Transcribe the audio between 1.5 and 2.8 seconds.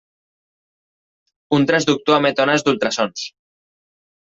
Un transductor emet ones